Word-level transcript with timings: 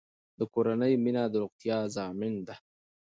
د 0.39 0.41
کورنۍ 0.53 0.93
مینه 1.03 1.23
د 1.31 1.33
روغتیا 1.43 1.77
ضامن 1.95 2.33
ده. 2.47 2.55